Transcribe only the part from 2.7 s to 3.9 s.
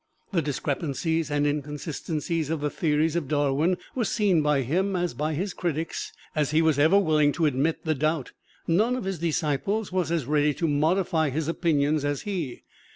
theories of Darwin